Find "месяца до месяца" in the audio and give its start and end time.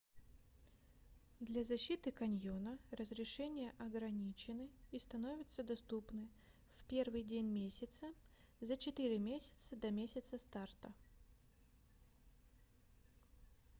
9.19-10.39